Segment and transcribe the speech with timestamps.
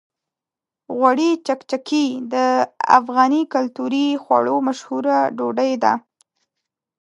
[0.95, 2.35] غوړي چکچکي د
[2.99, 5.93] افغاني کلتوري خواړو مشهوره ډوډۍ ده.